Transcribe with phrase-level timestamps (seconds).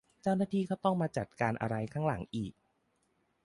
[0.21, 2.53] เจ้าหน้าที่ก็ต้องมาจัดการอะไรข้างหลังอีก